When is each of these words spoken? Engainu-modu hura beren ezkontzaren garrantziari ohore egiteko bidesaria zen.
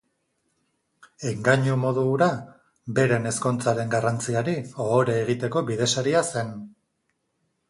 Engainu-modu 1.31 2.05
hura 2.13 2.29
beren 3.01 3.33
ezkontzaren 3.33 3.93
garrantziari 3.93 4.57
ohore 4.87 5.19
egiteko 5.27 5.65
bidesaria 5.69 6.25
zen. 6.35 6.53